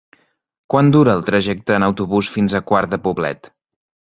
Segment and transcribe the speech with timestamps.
[0.73, 3.53] Quant dura el trajecte en autobús fins a Quart de Poblet?